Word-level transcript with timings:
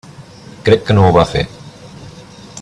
Crec 0.69 0.81
que 0.87 0.95
no 0.99 1.05
ho 1.09 1.13
va 1.19 1.27
fer. 1.35 1.47